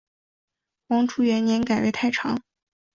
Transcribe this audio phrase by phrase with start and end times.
[0.87, 2.41] 黄初元年改为太常。